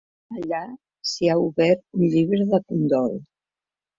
[0.35, 0.61] Allà
[1.09, 3.15] s'hi ha obert un llibre de condol.